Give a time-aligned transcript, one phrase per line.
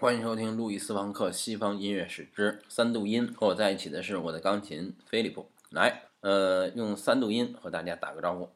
[0.00, 5.50] 欢迎收听路易斯·王克《西方音乐史之三度音》，和我在一起的是我的钢琴菲利普。
[5.70, 8.48] 来，呃，用三度音和大家打个招呼。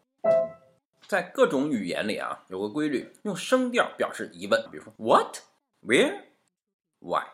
[1.09, 5.39] 在各种语言里啊，有个规律，用声调表示疑问，比如说 What、
[5.85, 6.21] Where、
[7.01, 7.25] Why，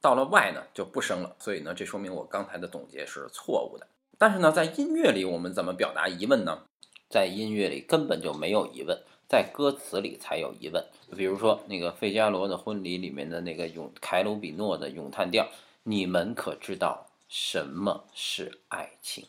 [0.00, 1.34] 到了 Why 呢就不升了。
[1.40, 3.88] 所以呢，这说明我刚才的总结是错误的。
[4.16, 6.62] 但是呢，在音乐里，我们怎么表达疑问呢？
[7.08, 9.02] 在音乐里根本就没有疑问。
[9.30, 10.84] 在歌词里才有疑问，
[11.16, 15.46] 比如说那个费加罗的婚礼里面的那个咏凯鲁比诺的咏叹调，
[15.84, 19.24] 你们可知道什么是爱情？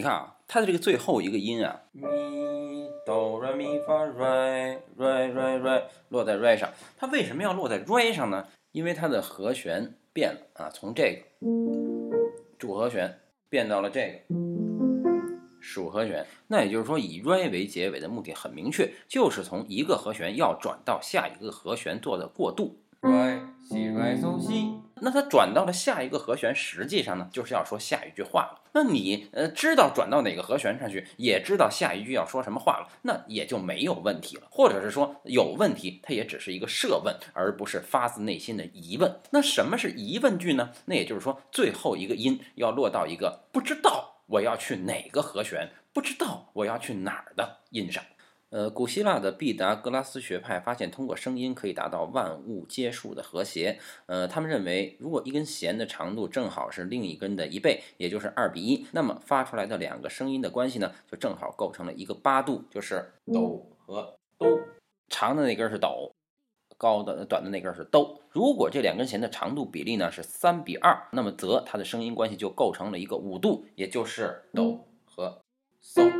[0.00, 2.08] 你看啊，它的这个最后一个音啊，咪
[3.04, 6.70] 哆来咪发来来来来，落在来上。
[6.96, 8.46] 它为什么要落在来上呢？
[8.72, 11.46] 因为它的和弦变了啊，从这个
[12.58, 14.34] 主和弦变到了这个
[15.60, 16.26] 属和弦。
[16.46, 22.78] 那也就是说，以来为结尾的目的很明确，就是从一个和弦要转到下一个和弦做的过渡。
[23.02, 24.79] 来西来嗦西。
[25.02, 28.60] 那它转到了下一个和弦，实际上呢，就是要说下一句话了。
[28.72, 34.46] 那你呃知道转到哪个和弦上去，也知道下一句要说什么话了，那也就没有问题了。
[34.50, 39.20] 或者是说有问题，它也只是一个设问，而不是发自内心的疑问。
[39.30, 40.70] 那什么是疑问句呢？
[40.84, 48.04] 那也就是说最后一个音要落到一个不知道我要去哪个和弦，不知道我要去哪儿的音上。
[48.50, 53.78] 呃，古希腊的毕达哥拉斯学派发现，通过声音可以达到万物皆数的和谐。
[54.06, 64.58] 呃，他们认为，如果一根弦的长度正好是另一根的一倍，也就是二比一，那么发出来的两个声音的关系呢，就正好构成了一个八度，就是哆和哆。
[65.08, 66.12] 长的那根是哆，
[66.76, 68.20] 高的短的那根是哆。
[68.30, 75.40] 如果这两根弦的长度比例呢是三比二，那么则它的声音关系就构成了一个五度，也就是哆和
[75.80, 76.10] 嗦。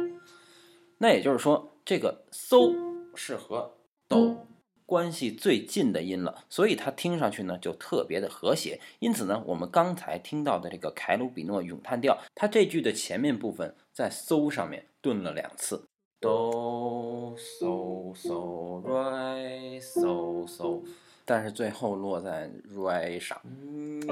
[0.98, 1.66] 那也就是说。
[1.90, 2.72] 这个嗦
[3.16, 3.74] 是和
[4.06, 4.46] 哆
[4.86, 8.80] 关系最近的音了，所以它听上去呢就特别的和谐。
[9.00, 15.82] 因此呢，我们刚才听到的这个凯鲁比诺咏叹调，它这句的前面部分在嗦上面顿了两次，
[16.20, 20.80] 哆嗦嗦来嗦嗦，
[21.24, 24.06] 但是最后落在瑞上，咪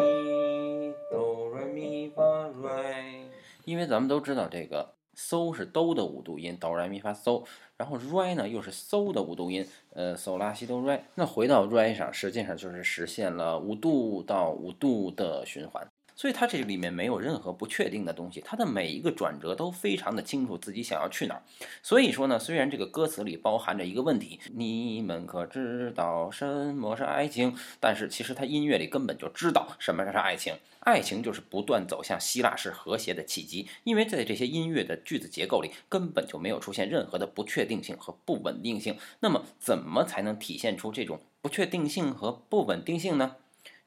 [1.12, 3.22] 哆来咪发瑞。
[3.65, 4.95] 因为咱们都知道这个。
[5.19, 7.45] 嗦是哆的五度音，哆来咪发嗦，
[7.77, 11.03] 然后瑞呢又是嗦的五度音，呃，嗦拉西哆瑞。
[11.17, 15.84] 那回到瑞上，实际上就是实现了五度到五度的循环。
[16.19, 21.43] 所以它这里面没有任何不确定的东西，它的每一个转折都非常的清楚自己想要去哪儿。
[21.81, 27.57] 所以说呢，虽然这个歌词里包含着一个问题，你们可知道什么是爱情？
[27.78, 30.57] 但是其实它音乐里根本就知道什么是爱情。
[30.81, 38.97] 爱情就是不断走向希腊式和谐的契机，因为在这些音乐的句子结构里根本就没有出现任何的不确定性和不稳定性。
[39.21, 43.37] 那么怎么才能体现出这种不确定性和不稳定性呢？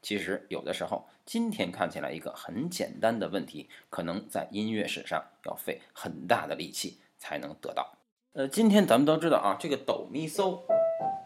[0.02, 7.94] 其实有的时候，今天看起来一个很简单的问题，可能在音乐史上要费很大的力气才能得到。
[8.34, 10.62] 呃，今天咱们都知道啊，这个哆咪嗦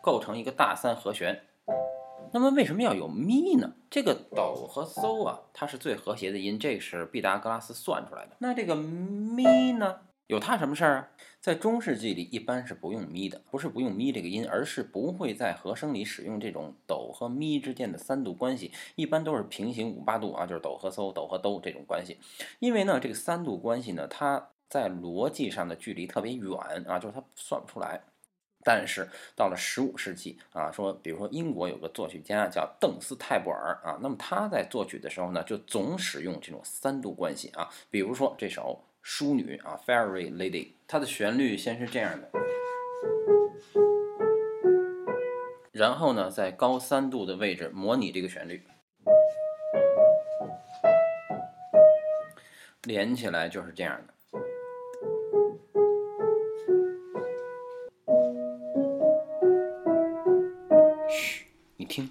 [0.02, 1.46] 构成一个大三和弦，
[2.34, 3.74] 那么为什么要有咪呢？
[3.90, 8.36] 这个哆和嗦啊，它是最和谐的音，这是毕达哥拉斯算出来的。
[8.40, 10.02] 那这个咪呢？
[10.28, 11.08] 有它什么事儿啊？
[11.40, 22.18] 在中世纪里，一般是不用咪的，不是不用咪这个音，而是不会在和声里使用这种哆和咪之间的三度关系，一般都是平行五八度啊，就是哆和嗦、哆和哆这种关系。
[22.58, 28.02] 因为呢，这个三度关系呢，它在逻辑上的距离特别远啊，就是它算不出来。
[28.64, 38.84] 但是到了十五世纪啊，说比如说英国有个作曲家叫邓斯泰布尔啊，那么他在作曲的时候呢，就总使用这种三度关系啊，比如说这首。
[39.08, 42.28] 淑女啊，Fairy Lady，它的旋律先是这样的，
[45.72, 48.64] 然后呢，在高三度的位置模拟这个旋律，
[52.86, 54.14] 连起来就是这样的。
[61.08, 61.46] 嘘，
[61.78, 62.10] 你听。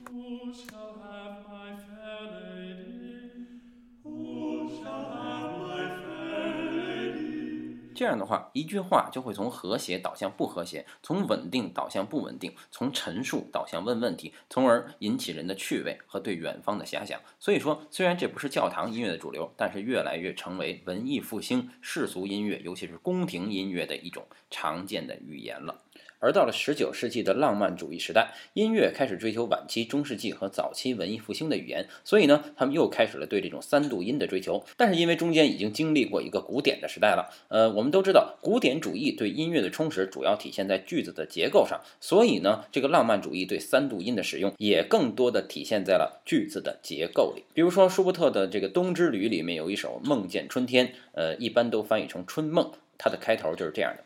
[7.95, 17.21] 这样的话，一句话就会从和谐导向不和谐，从稳定导向不稳定，从陈述导向问问题，从而引起人的趣味和对远方的遐想。
[17.39, 25.81] 所以说，虽然这不是教堂音乐的主流，但是越来越成为文艺复兴世俗音乐，尤其是宫廷音乐的一种常见的语言了。
[26.25, 34.65] 而到了十九世纪的浪漫主义时代，音乐开始追求晚期中世纪和早期文艺复兴的语言，所以呢，他们又开始了对这种三度音的追求。
[34.79, 47.45] 但是因为中间已经经历过一个古典的时代了，呃，我们都知道古典主义对音乐的充实主要体现在句子的结构上，所以呢，这个浪漫主义对三度音的使用也更多的体现在了句子的结构里。
[47.53, 52.73] 比如说舒伯特的这个《冬之旅》里面有一首《梦见春天》，呃，一般都翻译成春梦。
[52.99, 54.05] 它的开头就是这样的。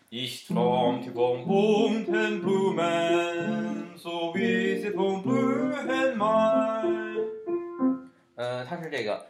[8.37, 9.27] 呃，它是这个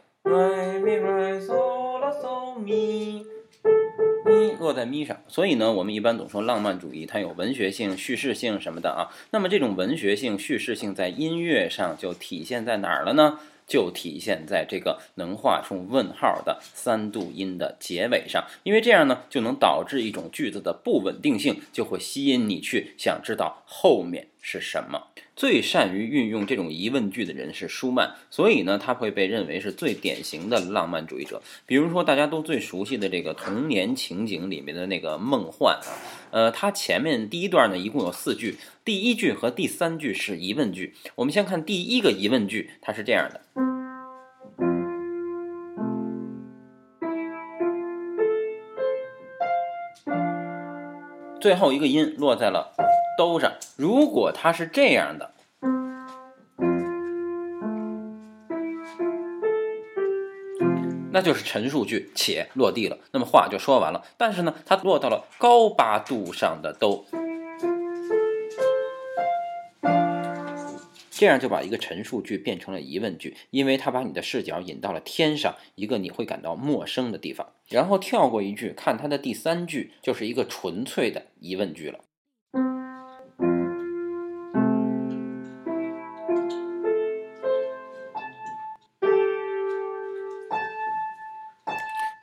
[4.59, 9.09] 落在咪上，所以呢，我们一般总说浪漫主义它有文学性、叙事性什么的啊。
[9.31, 13.39] 那么这种文学性、叙事性在音乐上就体现在哪儿了呢？
[13.69, 25.09] 就体现在这个能画出问号的三度音的结尾上，因为这样呢，就能导致一种句子的不稳定性，就会吸引你去想知道后面是什么。
[25.35, 31.39] 最善于运用这种疑问句的人是舒曼，所以呢，他会被认为是最典型的浪漫主义者。
[31.67, 35.93] 比如说，大家都最熟悉的这个童年情景里面的那个梦幻啊，
[36.31, 40.95] 呃，它前面第一段呢一共有四句，第一句和第三句是疑问句。
[41.13, 43.41] 我们先看第一个疑问句，它是这样的。
[51.39, 52.73] 最后一个音落在了
[53.19, 53.51] 兜上。
[53.75, 55.33] 如果它是这样的，
[61.11, 64.05] 那就是陈述句，且落地了，那么话就说完了。
[64.15, 67.03] 但是呢，它落到了高八度上的兜。
[71.09, 81.99] 这样就把一个陈述句变成了疑问句，因为它把你的视角引到了天上一个你会感到陌生的地方，然后跳过一句，看它的第三句就是一个纯粹的疑问句了。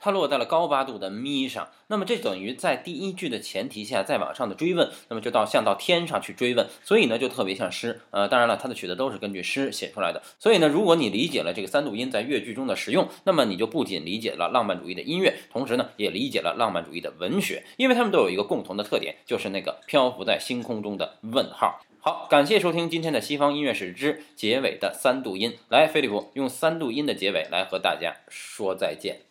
[0.06, 8.00] 它落在了高八度的咪上，那么这等于在第一句的前提下再往上的追问，那么就到像到天上去追问，所以呢就特别像诗。
[8.12, 21.80] 呃，当然了，它的曲子都是根据诗写出来的，所以呢，如果你理解了这个三度音在乐句中的使用，那么你就不仅理解了浪漫主义的音乐，同时呢也理解了浪漫主义的文学，因为他们都有一个共同的特点，就是那个漂浮在星空中的问号。
[21.98, 25.58] 好，感谢收听今天的西方音乐史之结尾的三度音。
[25.68, 29.25] 来，飞利浦用三度音的结尾来和大家说再见。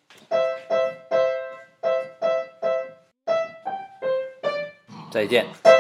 [5.16, 5.75] 再见。